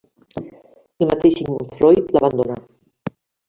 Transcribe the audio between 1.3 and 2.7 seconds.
Sigmund Freud l'abandonà.